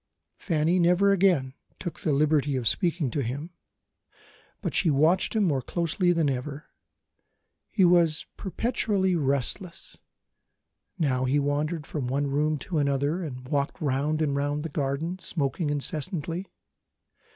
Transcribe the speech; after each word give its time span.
Fanny 0.39 0.79
never 0.79 1.11
again 1.11 1.53
took 1.77 1.99
the 1.99 2.11
liberty 2.11 2.55
of 2.55 2.67
speaking 2.67 3.11
to 3.11 3.21
him; 3.21 3.51
but 4.59 4.73
she 4.73 4.89
watched 4.89 5.35
him 5.35 5.43
more 5.43 5.61
closely 5.61 6.11
than 6.11 6.27
ever. 6.27 6.65
He 7.69 7.85
was 7.85 8.25
perpetually 8.35 9.15
restless. 9.15 9.99
Now 10.97 11.25
he 11.25 11.37
wandered 11.37 11.85
from 11.85 12.07
one 12.07 12.25
room 12.25 12.57
to 12.61 12.79
another, 12.79 13.21
and 13.21 13.47
walked 13.47 13.79
round 13.79 14.23
and 14.23 14.35
round 14.35 14.63
the 14.63 14.69
garden, 14.69 15.19
smoking 15.19 15.69
incessantly. 15.69 16.47